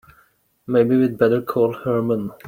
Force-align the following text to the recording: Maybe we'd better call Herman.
Maybe 0.65 0.97
we'd 0.97 1.19
better 1.19 1.43
call 1.43 1.73
Herman. 1.73 2.31